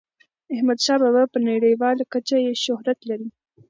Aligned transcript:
احمد 0.53 0.79
شاه 0.85 0.99
بابا 1.03 1.23
په 1.33 1.37
نړیواله 1.49 2.03
کچه 2.13 2.35
شهرت 2.63 2.99
لري. 3.09 3.27